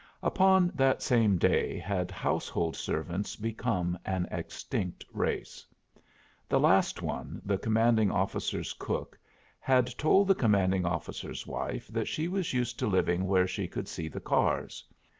Upon 0.23 0.71
that 0.73 1.03
same 1.03 1.37
day 1.37 1.77
had 1.77 2.09
household 2.09 2.75
servants 2.75 3.35
become 3.35 3.99
an 4.03 4.27
extinct 4.31 5.05
race. 5.13 5.63
The 6.49 6.59
last 6.59 7.03
one, 7.03 7.39
the 7.45 7.59
commanding 7.59 8.09
officer's 8.09 8.73
cook, 8.73 9.15
had 9.59 9.95
told 9.99 10.27
the 10.27 10.33
commanding 10.33 10.87
officer's 10.87 11.45
wife 11.45 11.87
that 11.89 12.07
she 12.07 12.27
was 12.27 12.51
used 12.51 12.79
to 12.79 12.87
living 12.87 13.27
where 13.27 13.45
she 13.45 13.67
could 13.67 13.87
see 13.87 14.07
the 14.07 14.19
cars. 14.19 14.83